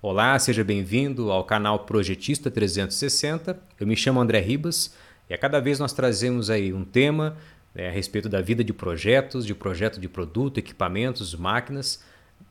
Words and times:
Olá, 0.00 0.38
seja 0.38 0.62
bem-vindo 0.62 1.32
ao 1.32 1.42
canal 1.42 1.80
Projetista 1.80 2.48
360. 2.48 3.58
Eu 3.80 3.84
me 3.84 3.96
chamo 3.96 4.20
André 4.20 4.38
Ribas 4.38 4.94
e 5.28 5.34
a 5.34 5.38
cada 5.38 5.58
vez 5.58 5.80
nós 5.80 5.92
trazemos 5.92 6.50
aí 6.50 6.72
um 6.72 6.84
tema 6.84 7.36
né, 7.74 7.88
a 7.88 7.90
respeito 7.90 8.28
da 8.28 8.40
vida 8.40 8.62
de 8.62 8.72
projetos, 8.72 9.44
de 9.44 9.56
projeto 9.56 9.98
de 9.98 10.08
produto, 10.08 10.58
equipamentos, 10.58 11.34
máquinas, 11.34 12.00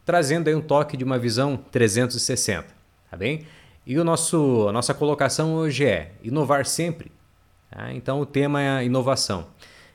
trazendo 0.03 0.49
aí 0.49 0.55
um 0.55 0.61
toque 0.61 0.97
de 0.97 1.05
uma 1.05 1.17
visão 1.17 1.55
360, 1.55 2.67
tá 3.09 3.15
bem? 3.15 3.45
E 3.85 3.97
o 3.97 4.03
nosso, 4.03 4.67
a 4.67 4.73
nossa 4.73 4.93
colocação 4.93 5.53
hoje 5.55 5.85
é 5.85 6.11
inovar 6.21 6.65
sempre. 6.65 7.13
Tá? 7.71 7.93
Então 7.93 8.19
o 8.19 8.25
tema 8.25 8.61
é 8.61 8.83
inovação. 8.83 9.47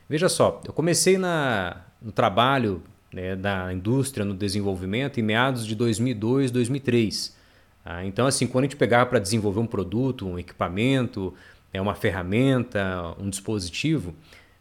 Veja 0.09 0.27
só, 0.27 0.59
eu 0.65 0.73
comecei 0.73 1.19
na, 1.19 1.83
no 2.01 2.11
trabalho 2.11 2.81
né, 3.13 3.35
da 3.35 3.71
indústria, 3.71 4.25
no 4.25 4.33
desenvolvimento, 4.33 5.19
em 5.19 5.23
meados 5.23 5.67
de 5.67 5.75
2002, 5.75 6.49
2003. 6.49 7.42
Ah, 7.85 8.05
então, 8.05 8.25
assim, 8.25 8.47
quando 8.47 8.63
a 8.63 8.67
gente 8.67 8.77
pegava 8.77 9.05
para 9.09 9.19
desenvolver 9.19 9.59
um 9.59 9.67
produto, 9.67 10.27
um 10.27 10.39
equipamento, 10.39 11.33
é 11.73 11.81
uma 11.81 11.95
ferramenta, 11.95 13.15
um 13.19 13.29
dispositivo, 13.29 14.15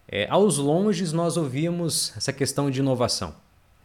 é, 0.09 0.27
aos 0.29 0.59
longes 0.59 1.13
nós 1.13 1.37
ouvíamos 1.37 2.13
essa 2.17 2.33
questão 2.33 2.71
de 2.71 2.81
inovação. 2.81 3.35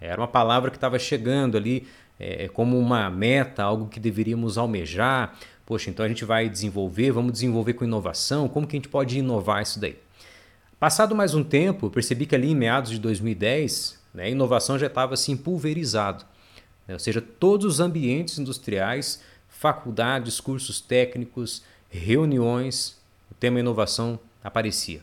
Era 0.01 0.19
uma 0.19 0.27
palavra 0.27 0.69
que 0.69 0.77
estava 0.77 0.97
chegando 0.97 1.57
ali 1.57 1.87
é, 2.19 2.47
como 2.47 2.77
uma 2.79 3.09
meta, 3.09 3.63
algo 3.63 3.87
que 3.87 3.99
deveríamos 3.99 4.57
almejar. 4.57 5.35
Poxa, 5.65 5.89
então 5.89 6.05
a 6.05 6.09
gente 6.09 6.25
vai 6.25 6.49
desenvolver, 6.49 7.11
vamos 7.11 7.31
desenvolver 7.31 7.73
com 7.73 7.83
inovação, 7.83 8.47
como 8.47 8.65
que 8.65 8.75
a 8.75 8.79
gente 8.79 8.89
pode 8.89 9.19
inovar 9.19 9.61
isso 9.61 9.79
daí? 9.79 9.97
Passado 10.79 11.15
mais 11.15 11.33
um 11.33 11.43
tempo, 11.43 11.89
percebi 11.89 12.25
que 12.25 12.35
ali 12.35 12.51
em 12.51 12.55
meados 12.55 12.91
de 12.91 12.99
2010, 12.99 13.99
né, 14.13 14.25
a 14.25 14.29
inovação 14.29 14.77
já 14.77 14.87
estava 14.87 15.15
assim 15.15 15.35
pulverizado. 15.35 16.23
Né? 16.87 16.93
Ou 16.93 16.99
seja, 16.99 17.21
todos 17.21 17.65
os 17.65 17.79
ambientes 17.79 18.37
industriais, 18.39 19.21
faculdades, 19.49 20.39
cursos 20.39 20.79
técnicos, 20.79 21.63
reuniões, 21.89 22.97
o 23.31 23.35
tema 23.35 23.59
inovação 23.59 24.19
aparecia, 24.43 25.01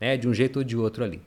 né? 0.00 0.16
de 0.16 0.28
um 0.28 0.34
jeito 0.34 0.58
ou 0.58 0.64
de 0.64 0.76
outro 0.76 1.04
ali. 1.04 1.20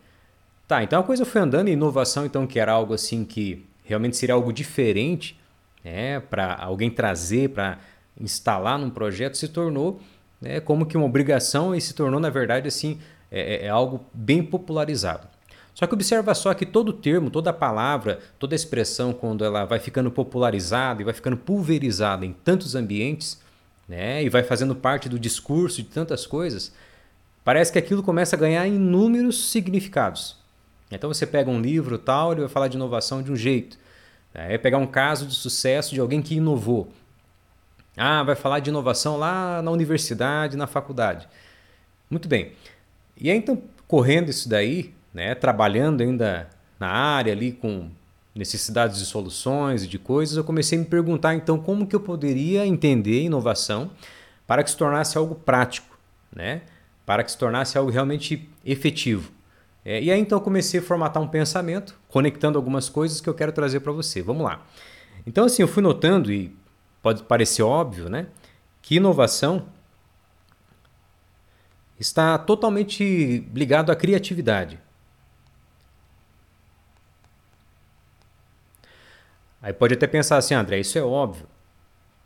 Tá, 0.67 0.81
então 0.81 0.99
a 0.99 1.03
coisa 1.03 1.25
foi 1.25 1.41
andando 1.41 1.67
e 1.67 1.73
inovação, 1.73 2.25
então, 2.25 2.47
que 2.47 2.59
era 2.59 2.71
algo 2.71 2.93
assim 2.93 3.23
que 3.23 3.63
realmente 3.83 4.17
seria 4.17 4.33
algo 4.33 4.51
diferente 4.51 5.39
né, 5.83 6.19
para 6.19 6.55
alguém 6.55 6.89
trazer, 6.89 7.49
para 7.49 7.77
instalar 8.19 8.79
num 8.79 8.89
projeto, 8.89 9.37
se 9.37 9.47
tornou 9.47 10.01
né, 10.41 10.59
como 10.59 10.87
que 10.87 10.97
uma 10.97 11.05
obrigação 11.05 11.75
e 11.75 11.79
se 11.79 11.93
tornou, 11.93 12.19
na 12.19 12.31
verdade, 12.31 12.67
assim, 12.67 12.99
é, 13.31 13.57
é, 13.57 13.65
é 13.65 13.69
algo 13.69 14.03
bem 14.11 14.43
popularizado. 14.43 15.27
Só 15.75 15.85
que 15.85 15.93
observa 15.93 16.33
só 16.33 16.53
que 16.53 16.65
todo 16.65 16.93
termo, 16.93 17.29
toda 17.29 17.51
palavra, 17.51 18.19
toda 18.39 18.55
expressão, 18.55 19.11
quando 19.11 19.43
ela 19.43 19.65
vai 19.65 19.77
ficando 19.77 20.09
popularizada 20.09 21.01
e 21.01 21.05
vai 21.05 21.13
ficando 21.13 21.35
pulverizada 21.35 22.25
em 22.25 22.31
tantos 22.31 22.75
ambientes, 22.75 23.41
né, 23.87 24.23
e 24.23 24.29
vai 24.29 24.41
fazendo 24.41 24.73
parte 24.73 25.09
do 25.09 25.19
discurso 25.19 25.83
de 25.83 25.89
tantas 25.89 26.25
coisas, 26.25 26.73
parece 27.43 27.73
que 27.73 27.77
aquilo 27.77 28.01
começa 28.01 28.37
a 28.37 28.39
ganhar 28.39 28.65
inúmeros 28.65 29.51
significados. 29.51 30.37
Então 30.89 31.13
você 31.13 31.27
pega 31.27 31.51
um 31.51 31.61
livro 31.61 31.97
tal, 31.97 32.31
ele 32.31 32.41
vai 32.41 32.49
falar 32.49 32.69
de 32.69 32.77
inovação 32.77 33.21
de 33.21 33.29
um 33.29 33.35
jeito. 33.35 33.77
Vai 34.33 34.57
pegar 34.57 34.77
um 34.77 34.87
caso 34.87 35.25
de 35.27 35.35
sucesso 35.35 35.93
de 35.93 35.99
alguém 35.99 36.21
que 36.21 36.35
inovou. 36.35 36.89
Ah, 37.97 38.23
vai 38.23 38.35
falar 38.35 38.59
de 38.59 38.69
inovação 38.69 39.17
lá 39.17 39.61
na 39.61 39.71
universidade, 39.71 40.57
na 40.57 40.67
faculdade. 40.67 41.27
Muito 42.09 42.27
bem. 42.27 42.53
E 43.17 43.29
aí, 43.29 43.37
então, 43.37 43.61
correndo 43.87 44.29
isso 44.29 44.49
daí, 44.49 44.93
né, 45.15 45.33
trabalhando 45.33 46.01
ainda 46.01 46.49
na 46.77 46.89
área 46.89 47.31
ali 47.31 47.53
com 47.53 47.89
necessidades 48.35 48.99
de 48.99 49.05
soluções 49.05 49.85
e 49.85 49.87
de 49.87 49.97
coisas, 49.97 50.35
eu 50.35 50.43
comecei 50.43 50.77
a 50.77 50.81
me 50.81 50.85
perguntar 50.85 51.33
então 51.33 51.57
como 51.57 51.87
que 51.87 51.95
eu 51.95 52.01
poderia 52.01 52.67
entender 52.67 53.23
inovação 53.23 53.89
para 54.45 54.61
que 54.61 54.69
se 54.69 54.75
tornasse 54.75 55.17
algo 55.17 55.33
prático, 55.33 55.97
né? 56.35 56.63
para 57.05 57.23
que 57.23 57.31
se 57.31 57.37
tornasse 57.37 57.77
algo 57.77 57.89
realmente 57.89 58.49
efetivo. 58.65 59.31
É, 59.85 60.01
e 60.03 60.11
aí 60.11 60.19
então 60.19 60.37
eu 60.37 60.41
comecei 60.41 60.81
a 60.81 60.83
formatar 60.83 61.23
um 61.23 61.27
pensamento, 61.29 61.97
conectando 62.09 62.57
algumas 62.57 62.89
coisas 62.89 63.21
que 63.21 63.29
eu 63.29 63.33
quero 63.33 63.53
trazer 63.53 63.79
para 63.79 63.93
você. 63.93 64.21
Vamos 64.21 64.43
lá. 64.43 64.65
Então 65.25 65.45
assim, 65.45 65.61
eu 65.61 65.67
fui 65.67 65.81
notando, 65.81 66.29
e 66.29 66.53
pode 67.01 67.23
parecer 67.23 67.63
óbvio, 67.63 68.09
né? 68.09 68.27
que 68.81 68.95
inovação 68.95 69.65
está 71.97 72.37
totalmente 72.37 73.47
ligado 73.53 73.93
à 73.93 73.95
criatividade. 73.95 74.83
Aí 79.65 79.73
pode 79.73 79.95
até 79.95 80.05
pensar 80.05 80.37
assim, 80.37 80.53
André, 80.53 80.79
isso 80.79 80.95
é 80.95 81.01
óbvio. 81.01 81.47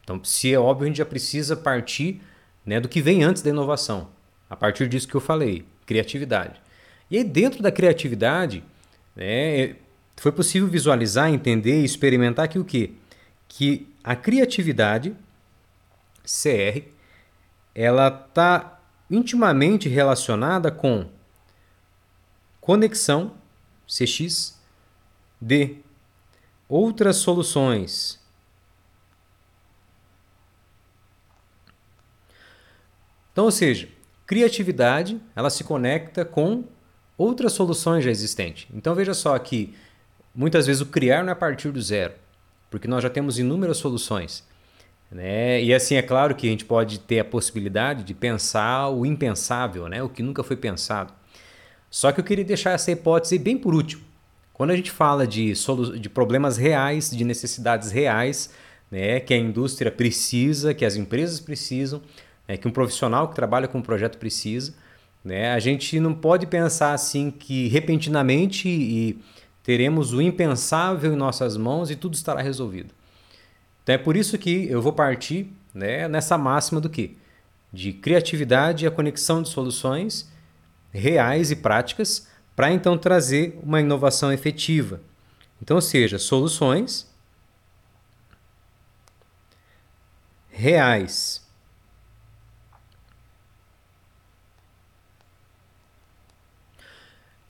Então, 0.04 0.22
se 0.26 0.54
é 0.54 0.60
óbvio, 0.60 0.84
a 0.84 0.88
gente 0.88 0.98
já 0.98 1.06
precisa 1.06 1.56
partir 1.56 2.22
né, 2.66 2.82
do 2.82 2.90
que 2.90 3.02
vem 3.02 3.24
antes 3.24 3.42
da 3.42 3.50
inovação. 3.50 4.10
A 4.50 4.58
partir 4.58 4.90
disso 4.90 5.08
que 5.08 5.16
eu 5.16 5.22
falei, 5.22 5.66
criatividade. 5.86 6.62
E 7.10 7.16
aí, 7.16 7.24
dentro 7.24 7.64
da 7.64 7.72
criatividade, 7.72 8.62
né, 9.16 9.78
foi 10.18 10.34
possível 10.34 10.68
visualizar, 10.68 11.30
entender 11.30 11.80
e 11.80 11.86
experimentar 11.86 12.50
que 12.50 12.60
o 12.60 12.66
quê? 12.66 12.92
Que 13.48 13.88
a 14.04 14.18
criatividade, 14.18 15.16
CR, 16.26 16.90
ela 17.74 18.10
está 18.10 18.82
intimamente 19.10 19.88
relacionada 19.88 20.70
com 20.70 21.08
conexão, 22.60 23.34
CX, 23.88 24.60
de 25.40 25.78
outras 26.70 27.18
soluções. 27.18 28.20
Então, 33.34 33.46
ou 33.46 33.52
seja, 33.52 33.90
criatividade 34.28 35.20
ela 35.36 35.50
se 35.50 35.64
conecta 35.64 36.24
com 36.24 36.64
outras 37.18 37.54
soluções 37.54 38.04
já 38.04 38.12
existentes. 38.12 38.68
Então 38.74 38.94
veja 38.94 39.14
só 39.14 39.38
que 39.40 39.76
muitas 40.36 40.68
vezes 40.68 40.82
o 40.82 40.86
criar 40.86 41.24
não 41.24 41.30
é 41.30 41.34
a 41.34 41.36
partir 41.36 41.72
do 41.72 41.82
zero, 41.82 42.14
porque 42.70 42.88
nós 42.88 43.02
já 43.02 43.10
temos 43.10 43.40
inúmeras 43.40 43.78
soluções. 43.78 44.48
Né? 45.12 45.64
E 45.64 45.74
assim 45.74 45.96
é 45.96 46.02
claro 46.02 46.36
que 46.36 46.48
a 46.48 46.52
gente 46.52 46.66
pode 46.66 47.00
ter 47.00 47.20
a 47.20 47.26
possibilidade 47.26 48.04
de 48.04 48.14
pensar 48.14 48.90
o 48.90 49.06
impensável, 49.06 49.90
né? 49.90 50.04
o 50.04 50.10
que 50.10 50.22
nunca 50.22 50.44
foi 50.44 50.56
pensado. 50.56 51.12
Só 51.90 52.12
que 52.12 52.20
eu 52.20 52.24
queria 52.24 52.46
deixar 52.46 52.72
essa 52.72 52.92
hipótese 52.92 53.40
bem 53.40 53.58
por 53.58 53.74
último. 53.74 54.09
Quando 54.60 54.72
a 54.72 54.76
gente 54.76 54.92
fala 54.92 55.26
de, 55.26 55.54
de 56.02 56.10
problemas 56.10 56.58
reais, 56.58 57.10
de 57.10 57.24
necessidades 57.24 57.92
reais, 57.92 58.50
né, 58.92 59.22
que 59.22 59.34
a 59.34 59.38
indústria 59.38 59.90
precisa, 59.90 60.74
que 60.74 60.84
as 60.84 60.98
empresas 60.98 61.40
precisam, 61.40 62.02
né, 62.46 62.58
que 62.58 62.68
um 62.68 62.72
profissional 62.72 63.30
que 63.30 63.36
trabalha 63.36 63.70
com 63.70 63.78
um 63.78 63.82
projeto 63.82 64.18
precisa, 64.18 64.74
né, 65.24 65.54
a 65.54 65.60
gente 65.60 65.98
não 66.02 66.14
pode 66.14 66.46
pensar 66.46 66.92
assim 66.92 67.32
que 67.32 67.70
repentinamente 67.70 68.68
e 68.68 69.22
teremos 69.64 70.12
o 70.12 70.22
impensável 70.22 71.14
em 71.14 71.16
nossas 71.16 71.56
mãos 71.56 71.90
e 71.90 71.96
tudo 71.96 72.16
estará 72.16 72.42
resolvido. 72.42 72.94
Então 73.82 73.96
é 73.96 73.98
por 73.98 74.18
isso 74.18 74.38
que 74.38 74.68
eu 74.70 74.82
vou 74.82 74.92
partir 74.92 75.54
né, 75.74 76.06
nessa 76.10 76.38
máxima 76.38 76.82
do 76.82 76.90
que? 76.90 77.16
De 77.72 77.94
criatividade 77.94 78.84
e 78.84 78.90
a 78.90 78.92
conexão 78.92 79.42
de 79.42 79.48
soluções 79.48 80.30
reais 80.92 81.50
e 81.50 81.56
práticas 81.56 82.28
para 82.60 82.74
então 82.74 82.98
trazer 82.98 83.58
uma 83.64 83.80
inovação 83.80 84.34
efetiva. 84.34 85.00
Então, 85.62 85.78
ou 85.78 85.82
seja, 85.82 86.20
soluções 86.20 87.08
reais. 90.50 91.42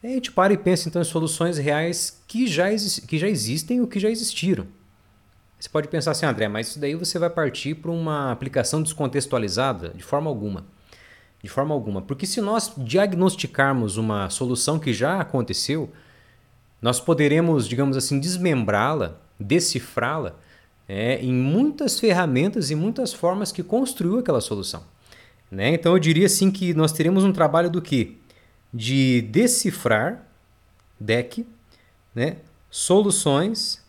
a 0.04 0.08
gente 0.10 0.32
para 0.32 0.54
e 0.54 0.58
pensa 0.60 0.88
então 0.88 1.02
em 1.02 1.06
soluções 1.06 1.58
reais 1.58 2.22
que 2.28 2.46
já, 2.46 2.68
que 3.08 3.18
já 3.18 3.28
existem 3.28 3.82
ou 3.82 3.88
que 3.88 4.00
já 4.00 4.12
existiram. 4.12 4.68
Você 5.60 5.70
pode 5.70 5.88
pensar 5.88 6.12
assim, 6.12 6.28
André, 6.28 6.48
mas 6.48 6.68
isso 6.68 6.80
daí 6.80 6.94
você 6.94 7.18
vai 7.18 7.32
partir 7.32 7.74
para 7.74 7.90
uma 7.90 8.32
aplicação 8.32 8.84
descontextualizada? 8.84 9.90
De 9.90 10.04
forma 10.04 10.30
alguma. 10.30 10.68
De 11.42 11.50
forma 11.50 11.74
alguma. 11.74 12.02
Porque 12.02 12.26
se 12.26 12.42
nós 12.42 12.74
diagnosticarmos 12.78 13.98
uma 13.98 14.30
solução 14.30 14.78
que 14.78 14.92
já 14.92 15.20
aconteceu, 15.20 15.92
nós 16.82 17.00
poderemos, 17.00 17.68
digamos 17.68 17.96
assim, 17.96 18.20
desmembrá-la, 18.20 19.18
decifrá-la 19.40 20.36
é, 20.88 21.20
em 21.24 21.34
muitas 21.34 22.00
ferramentas 22.00 22.72
e 22.72 22.76
muitas 22.76 23.14
formas 23.14 23.52
que 23.52 23.64
construiu 23.64 24.20
aquela 24.20 24.42
solução. 24.42 24.84
Né? 25.52 25.74
Então 25.74 25.94
eu 25.94 26.00
diria 26.00 26.26
assim 26.26 26.52
que 26.52 26.74
nós 26.74 26.92
teremos 26.92 27.24
um 27.24 27.32
trabalho 27.32 27.70
do 27.70 27.82
que? 27.82 28.18
De 28.74 29.22
decifrar, 29.24 30.28
deck, 31.00 31.46
né? 32.14 32.38
soluções 32.70 33.84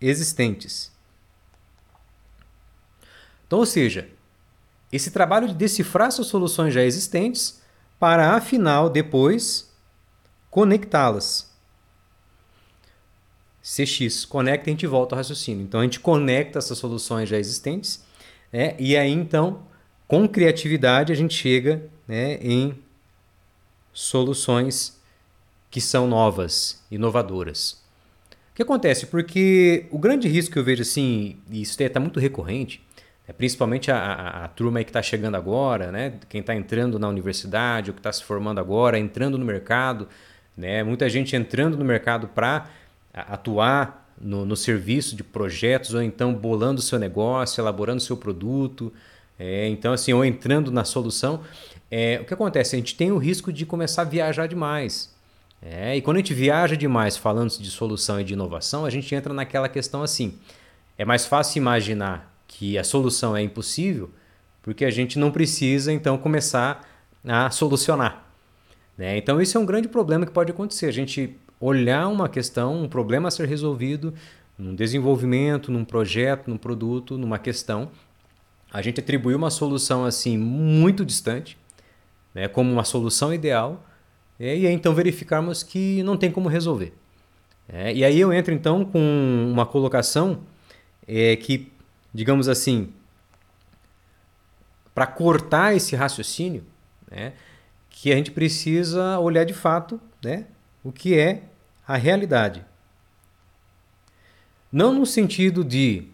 existentes. 0.00 0.92
Então, 3.46 3.60
ou 3.60 3.66
seja, 3.66 4.08
esse 4.92 5.10
trabalho 5.10 5.48
de 5.48 5.54
decifrar 5.54 6.08
essas 6.08 6.26
soluções 6.26 6.72
já 6.72 6.82
existentes 6.82 7.60
para, 7.98 8.34
afinal, 8.34 8.88
depois 8.88 9.72
conectá-las. 10.50 11.50
CX. 13.62 14.24
Conecta 14.24 14.68
e 14.68 14.70
a 14.70 14.74
gente 14.74 14.86
volta 14.86 15.14
ao 15.14 15.18
raciocínio. 15.18 15.64
Então 15.64 15.80
a 15.80 15.82
gente 15.82 15.98
conecta 15.98 16.58
essas 16.58 16.78
soluções 16.78 17.28
já 17.28 17.36
existentes 17.36 18.06
né? 18.52 18.76
e 18.78 18.96
aí 18.96 19.10
então, 19.10 19.66
com 20.06 20.28
criatividade, 20.28 21.12
a 21.12 21.16
gente 21.16 21.34
chega 21.34 21.90
né, 22.06 22.38
em 22.40 22.78
soluções 23.92 25.00
que 25.70 25.80
são 25.80 26.06
novas, 26.06 26.82
inovadoras. 26.90 27.84
O 28.52 28.54
que 28.54 28.62
acontece? 28.62 29.06
Porque 29.06 29.86
o 29.90 29.98
grande 29.98 30.28
risco 30.28 30.52
que 30.52 30.58
eu 30.58 30.64
vejo 30.64 30.82
assim, 30.82 31.38
e 31.50 31.60
isso 31.60 31.82
está 31.82 32.00
muito 32.00 32.20
recorrente, 32.20 32.80
é 32.80 32.85
principalmente 33.32 33.90
a, 33.90 33.98
a, 33.98 34.44
a, 34.44 34.48
turma 34.48 34.82
que 34.84 34.90
está 34.90 35.02
chegando 35.02 35.34
agora, 35.34 35.90
né? 35.90 36.14
quem 36.28 36.40
está 36.40 36.54
entrando 36.54 36.98
na 36.98 37.08
universidade, 37.08 37.90
ou 37.90 37.94
que 37.94 38.00
está 38.00 38.12
se 38.12 38.22
formando 38.22 38.60
agora, 38.60 38.98
entrando 38.98 39.36
no 39.36 39.44
mercado, 39.44 40.08
né? 40.56 40.82
muita 40.84 41.08
gente 41.08 41.34
entrando 41.34 41.76
no 41.76 41.84
mercado 41.84 42.28
para 42.28 42.68
atuar 43.12 44.08
no, 44.20 44.46
no, 44.46 44.56
serviço 44.56 45.16
de 45.16 45.24
projetos, 45.24 45.92
ou 45.92 46.02
então 46.02 46.32
bolando 46.32 46.80
seu 46.80 46.98
negócio, 46.98 47.60
elaborando 47.60 48.00
seu 48.00 48.16
produto, 48.16 48.92
é, 49.38 49.68
então 49.68 49.92
assim, 49.92 50.12
ou 50.12 50.24
entrando 50.24 50.70
na 50.70 50.84
solução. 50.84 51.40
É, 51.90 52.20
o 52.22 52.24
que 52.24 52.32
acontece? 52.32 52.76
A 52.76 52.78
gente 52.78 52.94
tem 52.94 53.10
o 53.10 53.18
risco 53.18 53.52
de 53.52 53.66
começar 53.66 54.02
a 54.02 54.04
viajar 54.04 54.46
demais. 54.46 55.14
É, 55.60 55.96
e 55.96 56.00
quando 56.02 56.16
a 56.16 56.20
gente 56.20 56.34
viaja 56.34 56.76
demais 56.76 57.16
falando 57.16 57.50
de 57.50 57.70
solução 57.70 58.20
e 58.20 58.24
de 58.24 58.34
inovação, 58.34 58.84
a 58.84 58.90
gente 58.90 59.12
entra 59.14 59.34
naquela 59.34 59.68
questão 59.68 60.02
assim. 60.02 60.34
É 60.96 61.04
mais 61.04 61.26
fácil 61.26 61.58
imaginar 61.58 62.35
que 62.58 62.78
a 62.78 62.84
solução 62.84 63.36
é 63.36 63.42
impossível, 63.42 64.10
porque 64.62 64.86
a 64.86 64.90
gente 64.90 65.18
não 65.18 65.30
precisa 65.30 65.92
então 65.92 66.16
começar 66.16 66.88
a 67.22 67.50
solucionar. 67.50 68.24
Né? 68.96 69.18
Então, 69.18 69.42
isso 69.42 69.58
é 69.58 69.60
um 69.60 69.66
grande 69.66 69.88
problema 69.88 70.24
que 70.24 70.32
pode 70.32 70.52
acontecer. 70.52 70.86
A 70.86 70.90
gente 70.90 71.36
olhar 71.60 72.08
uma 72.08 72.30
questão, 72.30 72.82
um 72.82 72.88
problema 72.88 73.28
a 73.28 73.30
ser 73.30 73.46
resolvido, 73.46 74.14
num 74.56 74.74
desenvolvimento, 74.74 75.70
num 75.70 75.84
projeto, 75.84 76.48
num 76.48 76.56
produto, 76.56 77.18
numa 77.18 77.38
questão, 77.38 77.90
a 78.72 78.80
gente 78.80 79.00
atribuir 79.00 79.34
uma 79.34 79.50
solução 79.50 80.06
assim 80.06 80.38
muito 80.38 81.04
distante, 81.04 81.58
né, 82.34 82.48
como 82.48 82.72
uma 82.72 82.84
solução 82.84 83.34
ideal, 83.34 83.84
e 84.40 84.46
aí 84.46 84.66
então 84.68 84.94
verificarmos 84.94 85.62
que 85.62 86.02
não 86.04 86.16
tem 86.16 86.30
como 86.30 86.48
resolver. 86.48 86.94
É, 87.68 87.92
e 87.92 88.02
aí 88.02 88.18
eu 88.18 88.32
entro 88.32 88.54
então 88.54 88.82
com 88.82 89.46
uma 89.52 89.66
colocação 89.66 90.40
é, 91.06 91.36
que 91.36 91.75
digamos 92.16 92.48
assim, 92.48 92.94
para 94.94 95.06
cortar 95.06 95.76
esse 95.76 95.94
raciocínio, 95.94 96.64
né, 97.10 97.34
que 97.90 98.10
a 98.10 98.16
gente 98.16 98.30
precisa 98.30 99.18
olhar 99.18 99.44
de 99.44 99.52
fato 99.52 100.00
né, 100.24 100.46
o 100.82 100.90
que 100.90 101.18
é 101.18 101.42
a 101.86 101.96
realidade. 101.96 102.64
Não 104.72 104.94
no 104.94 105.04
sentido 105.04 105.62
de 105.62 106.08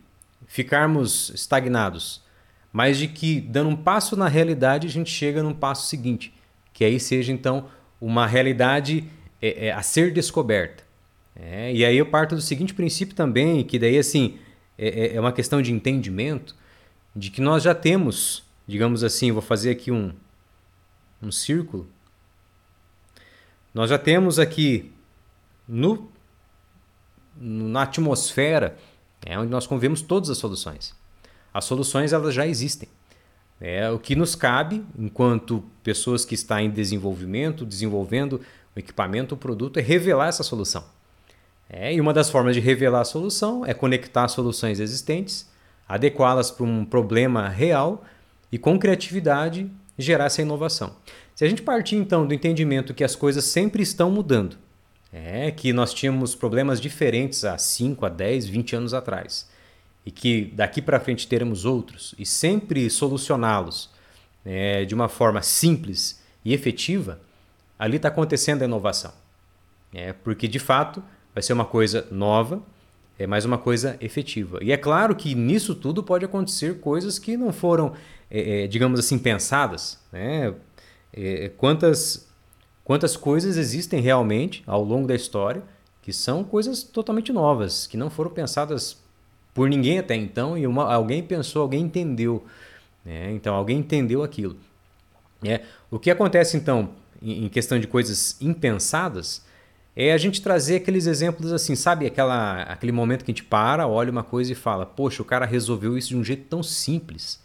ficarmos 0.46 1.30
estagnados, 1.30 2.20
mas 2.72 2.98
de 2.98 3.06
que 3.06 3.40
dando 3.40 3.70
um 3.70 3.76
passo 3.76 4.16
na 4.16 4.26
realidade 4.26 4.88
a 4.88 4.90
gente 4.90 5.10
chega 5.10 5.40
num 5.40 5.54
passo 5.54 5.88
seguinte, 5.88 6.34
que 6.72 6.84
aí 6.84 6.98
seja 6.98 7.32
então 7.32 7.68
uma 8.00 8.26
realidade 8.26 9.04
é, 9.40 9.68
é, 9.68 9.72
a 9.72 9.82
ser 9.82 10.12
descoberta. 10.12 10.82
É, 11.36 11.72
e 11.72 11.84
aí 11.84 11.96
eu 11.96 12.06
parto 12.06 12.34
do 12.34 12.40
seguinte 12.40 12.74
princípio 12.74 13.14
também, 13.14 13.62
que 13.62 13.78
daí 13.78 13.96
assim 13.96 14.38
é, 14.78 14.88
é, 14.88 15.16
é 15.16 15.20
uma 15.20 15.32
questão 15.32 15.60
de 15.60 15.72
entendimento 15.72 16.54
de 17.14 17.30
que 17.30 17.40
nós 17.40 17.62
já 17.62 17.74
temos, 17.74 18.44
digamos 18.66 19.04
assim, 19.04 19.32
vou 19.32 19.42
fazer 19.42 19.70
aqui 19.70 19.90
um, 19.90 20.12
um 21.22 21.30
círculo. 21.30 21.88
Nós 23.74 23.90
já 23.90 23.98
temos 23.98 24.38
aqui 24.38 24.92
no, 25.68 26.10
na 27.36 27.82
atmosfera 27.82 28.76
é 29.24 29.38
onde 29.38 29.50
nós 29.50 29.66
convivemos 29.66 30.02
todas 30.02 30.30
as 30.30 30.38
soluções. 30.38 30.94
As 31.54 31.64
soluções 31.64 32.12
elas 32.12 32.34
já 32.34 32.46
existem. 32.46 32.88
É 33.60 33.88
o 33.90 33.98
que 33.98 34.16
nos 34.16 34.34
cabe, 34.34 34.84
enquanto 34.98 35.62
pessoas 35.84 36.24
que 36.24 36.34
estão 36.34 36.58
em 36.58 36.70
desenvolvimento, 36.70 37.64
desenvolvendo 37.64 38.40
o 38.74 38.78
equipamento, 38.78 39.34
o 39.34 39.38
produto, 39.38 39.78
é 39.78 39.82
revelar 39.82 40.28
essa 40.28 40.42
solução. 40.42 40.84
É, 41.68 41.94
e 41.94 42.00
uma 42.00 42.12
das 42.12 42.28
formas 42.28 42.54
de 42.54 42.60
revelar 42.60 43.00
a 43.00 43.04
solução 43.04 43.64
é 43.64 43.72
conectar 43.72 44.28
soluções 44.28 44.78
existentes, 44.78 45.48
adequá-las 45.88 46.50
para 46.50 46.64
um 46.64 46.84
problema 46.84 47.48
real 47.48 48.04
e, 48.50 48.58
com 48.58 48.78
criatividade, 48.78 49.70
gerar 49.98 50.26
essa 50.26 50.42
inovação. 50.42 50.94
Se 51.34 51.44
a 51.44 51.48
gente 51.48 51.62
partir 51.62 51.96
então 51.96 52.26
do 52.26 52.34
entendimento 52.34 52.94
que 52.94 53.04
as 53.04 53.16
coisas 53.16 53.44
sempre 53.44 53.82
estão 53.82 54.10
mudando, 54.10 54.56
é 55.12 55.50
que 55.50 55.72
nós 55.72 55.92
tínhamos 55.92 56.34
problemas 56.34 56.80
diferentes 56.80 57.44
há 57.44 57.58
5, 57.58 58.06
a 58.06 58.08
10, 58.08 58.46
20 58.48 58.76
anos 58.76 58.94
atrás, 58.94 59.48
e 60.04 60.10
que 60.10 60.52
daqui 60.54 60.80
para 60.80 61.00
frente 61.00 61.28
teremos 61.28 61.64
outros, 61.64 62.14
e 62.18 62.26
sempre 62.26 62.88
solucioná-los 62.88 63.90
é, 64.44 64.84
de 64.84 64.94
uma 64.94 65.08
forma 65.08 65.42
simples 65.42 66.20
e 66.44 66.52
efetiva, 66.52 67.20
ali 67.78 67.96
está 67.96 68.08
acontecendo 68.08 68.62
a 68.62 68.64
inovação. 68.64 69.12
É, 69.94 70.12
porque 70.12 70.48
de 70.48 70.58
fato 70.58 71.02
vai 71.34 71.42
ser 71.42 71.52
uma 71.52 71.64
coisa 71.64 72.06
nova, 72.10 72.62
é 73.18 73.26
mais 73.26 73.44
uma 73.44 73.58
coisa 73.58 73.96
efetiva. 74.00 74.58
E 74.62 74.72
é 74.72 74.76
claro 74.76 75.14
que 75.14 75.34
nisso 75.34 75.74
tudo 75.74 76.02
pode 76.02 76.24
acontecer 76.24 76.80
coisas 76.80 77.18
que 77.18 77.36
não 77.36 77.52
foram, 77.52 77.92
é, 78.30 78.64
é, 78.64 78.66
digamos 78.66 78.98
assim, 78.98 79.18
pensadas. 79.18 79.98
Né? 80.10 80.54
É, 81.12 81.50
quantas, 81.56 82.28
quantas 82.84 83.16
coisas 83.16 83.56
existem 83.56 84.00
realmente 84.00 84.62
ao 84.66 84.82
longo 84.82 85.06
da 85.06 85.14
história 85.14 85.62
que 86.00 86.12
são 86.12 86.42
coisas 86.42 86.82
totalmente 86.82 87.32
novas, 87.32 87.86
que 87.86 87.96
não 87.96 88.10
foram 88.10 88.30
pensadas 88.30 89.00
por 89.54 89.68
ninguém 89.68 89.98
até 90.00 90.16
então 90.16 90.58
e 90.58 90.66
uma, 90.66 90.92
alguém 90.92 91.22
pensou, 91.22 91.62
alguém 91.62 91.82
entendeu. 91.82 92.44
Né? 93.04 93.30
Então, 93.32 93.54
alguém 93.54 93.78
entendeu 93.78 94.22
aquilo. 94.22 94.56
É, 95.44 95.60
o 95.90 95.98
que 95.98 96.10
acontece 96.10 96.56
então 96.56 96.90
em 97.20 97.48
questão 97.48 97.78
de 97.78 97.86
coisas 97.86 98.36
impensadas 98.40 99.44
é 99.94 100.12
a 100.12 100.18
gente 100.18 100.40
trazer 100.40 100.76
aqueles 100.76 101.06
exemplos 101.06 101.52
assim, 101.52 101.74
sabe? 101.74 102.06
Aquela, 102.06 102.62
aquele 102.62 102.92
momento 102.92 103.24
que 103.24 103.30
a 103.30 103.34
gente 103.34 103.44
para, 103.44 103.86
olha 103.86 104.10
uma 104.10 104.22
coisa 104.22 104.52
e 104.52 104.54
fala: 104.54 104.86
Poxa, 104.86 105.22
o 105.22 105.24
cara 105.24 105.44
resolveu 105.44 105.96
isso 105.98 106.08
de 106.08 106.16
um 106.16 106.24
jeito 106.24 106.44
tão 106.48 106.62
simples. 106.62 107.42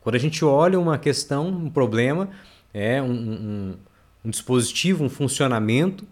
Quando 0.00 0.14
a 0.14 0.18
gente 0.18 0.44
olha 0.44 0.80
uma 0.80 0.96
questão, 0.96 1.48
um 1.48 1.70
problema, 1.70 2.30
é 2.72 3.02
um, 3.02 3.12
um, 3.12 3.76
um 4.24 4.30
dispositivo, 4.30 5.04
um 5.04 5.10
funcionamento 5.10 6.06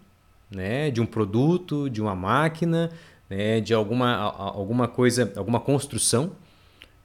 né, 0.50 0.90
de 0.90 1.00
um 1.00 1.06
produto, 1.06 1.88
de 1.88 2.02
uma 2.02 2.14
máquina, 2.14 2.90
né, 3.28 3.60
de 3.60 3.72
alguma, 3.72 4.14
alguma 4.14 4.86
coisa, 4.86 5.32
alguma 5.36 5.60
construção, 5.60 6.32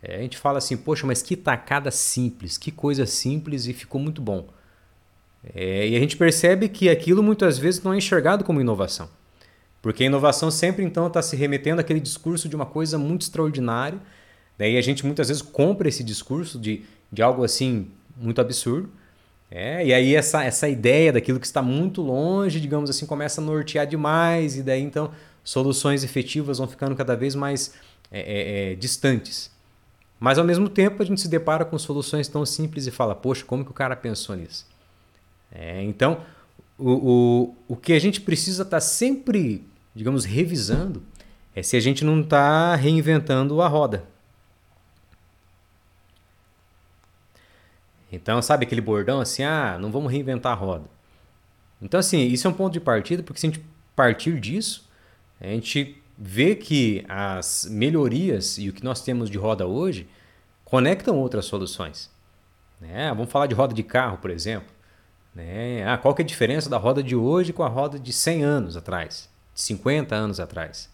é, 0.01 0.18
a 0.18 0.21
gente 0.21 0.38
fala 0.38 0.57
assim: 0.57 0.75
Poxa, 0.75 1.08
mas 1.08 1.22
que 1.22 1.38
tacada 1.38 1.91
simples, 1.91 2.58
que 2.58 2.72
coisa 2.72 3.05
simples 3.05 3.67
e 3.67 3.74
ficou 3.74 4.01
muito 4.01 4.22
bom. 4.22 4.48
É, 5.43 5.88
e 5.88 5.95
a 5.95 6.00
gente 6.00 6.17
percebe 6.17 6.69
que 6.69 6.89
aquilo 6.89 7.24
muitas 7.24 7.57
vezes 7.57 7.81
não 7.81 7.93
é 7.93 7.98
enxergado 7.98 8.43
como 8.43 8.62
inovação. 8.62 9.10
Porque 9.81 10.03
a 10.03 10.05
inovação 10.05 10.51
sempre 10.51 10.83
então 10.83 11.07
está 11.07 11.21
se 11.21 11.36
remetendo 11.36 11.81
àquele 11.81 12.00
discurso 12.00 12.48
de 12.48 12.55
uma 12.55 12.65
coisa 12.65 12.98
muito 12.98 13.24
extraordinária. 13.24 14.00
Daí 14.57 14.77
a 14.77 14.81
gente 14.81 15.05
muitas 15.05 15.29
vezes 15.29 15.41
compra 15.41 15.89
esse 15.89 16.03
discurso 16.03 16.60
de, 16.60 16.83
de 17.12 17.21
algo 17.21 17.43
assim 17.43 17.88
muito 18.15 18.39
absurdo. 18.39 18.89
É, 19.50 19.86
e 19.86 19.93
aí 19.93 20.15
essa, 20.15 20.43
essa 20.43 20.69
ideia 20.69 21.12
daquilo 21.12 21.39
que 21.39 21.45
está 21.45 21.62
muito 21.62 22.01
longe, 22.01 22.62
digamos 22.62 22.89
assim, 22.89 23.05
começa 23.05 23.41
a 23.41 23.43
nortear 23.43 23.86
demais, 23.86 24.55
e 24.55 24.63
daí 24.63 24.81
então 24.81 25.12
soluções 25.43 26.05
efetivas 26.05 26.60
vão 26.60 26.67
ficando 26.67 26.95
cada 26.95 27.17
vez 27.17 27.36
mais 27.36 27.74
é, 28.10 28.19
é, 28.21 28.71
é 28.71 28.75
distantes. 28.75 29.51
Mas 30.17 30.38
ao 30.38 30.45
mesmo 30.45 30.69
tempo 30.69 31.01
a 31.01 31.05
gente 31.05 31.19
se 31.19 31.27
depara 31.27 31.65
com 31.65 31.77
soluções 31.77 32.29
tão 32.29 32.45
simples 32.45 32.88
e 32.88 32.91
fala, 32.91 33.13
poxa, 33.13 33.43
como 33.43 33.65
que 33.65 33.71
o 33.71 33.74
cara 33.74 33.95
pensou 33.95 34.38
nisso? 34.38 34.71
É, 35.51 35.84
então, 35.84 36.24
o, 36.77 36.91
o, 36.91 37.55
o 37.70 37.75
que 37.75 37.93
a 37.93 38.00
gente 38.00 38.22
precisa 38.22 38.63
estar 38.63 38.77
tá 38.77 38.81
sempre, 38.81 39.65
digamos, 39.93 40.25
revisando 40.25 41.03
é 41.55 41.62
se 41.62 41.75
a 41.75 41.79
gente 41.79 42.03
não 42.03 42.22
está 42.22 42.75
reinventando 42.75 43.62
a 43.62 43.67
roda. 43.67 44.05
Então, 48.12 48.41
sabe 48.41 48.65
aquele 48.65 48.81
bordão 48.81 49.22
assim, 49.22 49.43
ah, 49.43 49.77
não 49.79 49.91
vamos 49.91 50.12
reinventar 50.12 50.51
a 50.51 50.55
roda. 50.55 50.86
Então, 51.81 52.00
assim, 52.00 52.20
isso 52.27 52.48
é 52.48 52.50
um 52.50 52.53
ponto 52.53 52.74
de 52.74 52.79
partida, 52.79 53.24
porque 53.24 53.39
se 53.39 53.48
a 53.48 53.50
gente 53.50 53.65
partir 53.96 54.39
disso, 54.39 54.89
a 55.39 55.48
gente 55.48 56.01
vê 56.17 56.55
que 56.55 57.03
as 57.08 57.67
melhorias 57.70 58.58
e 58.58 58.70
o 58.70 58.74
que 58.74 58.84
nós 58.84 59.01
temos 59.01 59.29
de 59.29 59.38
roda 59.38 59.65
hoje 59.65 60.08
conectam 60.65 61.17
outras 61.17 61.46
soluções. 61.46 62.12
Né? 62.79 63.10
Vamos 63.10 63.31
falar 63.31 63.48
de 63.48 63.55
roda 63.55 63.74
de 63.74 63.84
carro, 63.84 64.17
por 64.17 64.29
exemplo. 64.29 64.70
Né? 65.34 65.86
Ah, 65.88 65.98
qual 65.98 66.14
que 66.14 66.22
é 66.22 66.26
a 66.26 66.28
diferença 66.28 66.70
da 66.70 66.78
roda 66.78 67.02
de 67.02 67.16
hoje 67.16 67.54
com 67.54 67.64
a 67.64 67.68
roda 67.68 67.98
de 67.98 68.12
100 68.12 68.44
anos 68.44 68.78
atrás, 68.78 69.30
de 69.54 69.62
50 69.62 70.14
anos 70.14 70.40
atrás? 70.40 70.90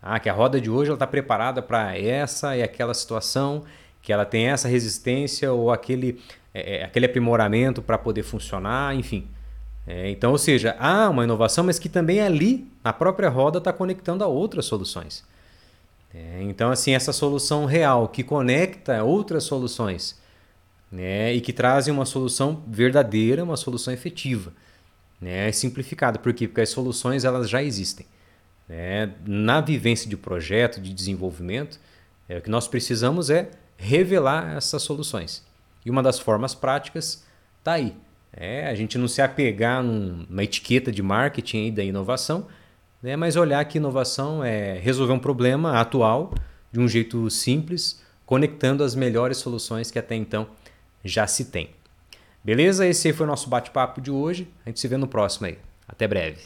Ah, 0.00 0.20
que 0.20 0.28
a 0.28 0.32
roda 0.32 0.60
de 0.60 0.70
hoje 0.70 0.92
está 0.92 1.06
preparada 1.06 1.62
para 1.62 1.98
essa 1.98 2.56
e 2.56 2.62
aquela 2.62 2.94
situação, 2.94 3.64
que 4.02 4.12
ela 4.12 4.24
tem 4.24 4.48
essa 4.48 4.68
resistência 4.68 5.52
ou 5.52 5.72
aquele, 5.72 6.20
é, 6.52 6.78
é 6.78 6.84
aquele 6.84 7.06
aprimoramento 7.06 7.82
para 7.82 7.96
poder 7.98 8.22
funcionar, 8.22 8.94
enfim. 8.94 9.26
É, 9.86 10.10
então, 10.10 10.32
ou 10.32 10.38
seja, 10.38 10.76
há 10.78 11.08
uma 11.10 11.24
inovação, 11.24 11.64
mas 11.64 11.78
que 11.78 11.88
também 11.88 12.20
ali, 12.20 12.66
na 12.82 12.92
própria 12.92 13.28
roda, 13.28 13.58
está 13.58 13.72
conectando 13.72 14.22
a 14.22 14.26
outras 14.26 14.66
soluções. 14.66 15.24
É, 16.14 16.42
então, 16.42 16.70
assim, 16.70 16.94
essa 16.94 17.12
solução 17.12 17.64
real 17.64 18.08
que 18.08 18.22
conecta 18.22 19.02
outras 19.02 19.44
soluções 19.44 20.22
né, 20.94 21.34
e 21.34 21.40
que 21.40 21.52
trazem 21.52 21.92
uma 21.92 22.06
solução 22.06 22.62
verdadeira, 22.68 23.42
uma 23.42 23.56
solução 23.56 23.92
efetiva, 23.92 24.52
né, 25.20 25.50
simplificada. 25.50 26.20
Por 26.20 26.32
quê? 26.32 26.46
Porque 26.46 26.60
as 26.60 26.68
soluções 26.68 27.24
elas 27.24 27.50
já 27.50 27.60
existem. 27.60 28.06
Né? 28.68 29.12
Na 29.26 29.60
vivência 29.60 30.08
de 30.08 30.16
projeto, 30.16 30.80
de 30.80 30.94
desenvolvimento, 30.94 31.80
é, 32.28 32.38
o 32.38 32.40
que 32.40 32.48
nós 32.48 32.68
precisamos 32.68 33.28
é 33.28 33.50
revelar 33.76 34.56
essas 34.56 34.82
soluções. 34.82 35.44
E 35.84 35.90
uma 35.90 36.00
das 36.00 36.20
formas 36.20 36.54
práticas 36.54 37.24
está 37.58 37.72
aí. 37.72 37.96
É, 38.32 38.68
a 38.68 38.74
gente 38.76 38.96
não 38.96 39.08
se 39.08 39.20
apegar 39.20 39.82
numa 39.82 40.44
etiqueta 40.44 40.92
de 40.92 41.02
marketing 41.02 41.72
da 41.72 41.82
inovação, 41.82 42.46
né, 43.02 43.16
mas 43.16 43.34
olhar 43.34 43.64
que 43.64 43.78
inovação 43.78 44.44
é 44.44 44.78
resolver 44.78 45.12
um 45.12 45.18
problema 45.18 45.80
atual 45.80 46.32
de 46.70 46.78
um 46.78 46.86
jeito 46.86 47.28
simples, 47.30 48.00
conectando 48.24 48.84
as 48.84 48.94
melhores 48.94 49.38
soluções 49.38 49.90
que 49.90 49.98
até 49.98 50.14
então 50.14 50.46
já 51.04 51.26
se 51.26 51.46
tem. 51.46 51.70
Beleza? 52.42 52.86
Esse 52.86 53.12
foi 53.12 53.24
o 53.24 53.28
nosso 53.28 53.48
bate-papo 53.48 54.00
de 54.00 54.10
hoje. 54.10 54.48
A 54.64 54.68
gente 54.68 54.80
se 54.80 54.88
vê 54.88 54.96
no 54.96 55.06
próximo 55.06 55.46
aí. 55.46 55.58
Até 55.88 56.06
breve. 56.06 56.40